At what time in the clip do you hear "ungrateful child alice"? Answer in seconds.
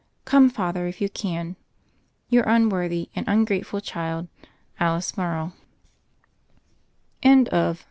3.27-5.15